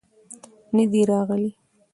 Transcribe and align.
نه 0.75 0.83
دى 0.91 1.01
راغلى. 1.09 1.51